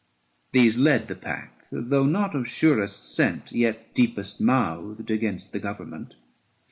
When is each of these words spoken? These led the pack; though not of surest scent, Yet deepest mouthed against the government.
These 0.51 0.79
led 0.79 1.07
the 1.09 1.13
pack; 1.15 1.67
though 1.71 2.07
not 2.07 2.35
of 2.35 2.47
surest 2.47 3.05
scent, 3.05 3.51
Yet 3.51 3.93
deepest 3.93 4.41
mouthed 4.41 5.11
against 5.11 5.51
the 5.51 5.59
government. 5.59 6.15